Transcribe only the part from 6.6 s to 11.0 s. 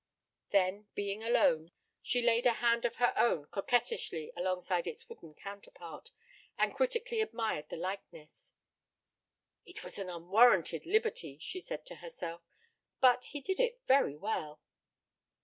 critically admired the likeness. "It was an unwarranted